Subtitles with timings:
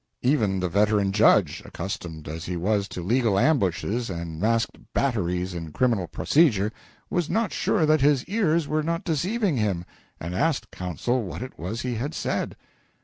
[0.23, 5.71] Even the veteran judge, accustomed as he was to legal ambushes and masked batteries in
[5.71, 6.71] criminal procedure,
[7.11, 9.85] was not sure that his ears were not deceiving him,
[10.19, 12.55] and asked counsel what it was he had said.